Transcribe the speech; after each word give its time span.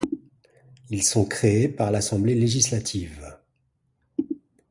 Ils 0.89 1.03
sont 1.03 1.25
créés 1.27 1.67
par 1.69 1.91
l'assemblée 1.91 2.33
législative. 2.33 3.37